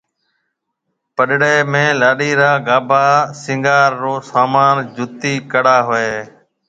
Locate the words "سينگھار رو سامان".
3.41-4.75